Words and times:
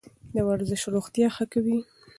ورزش 0.47 0.81
روغتیا 0.95 1.27
ښه 1.35 1.45
کوي. 1.53 1.77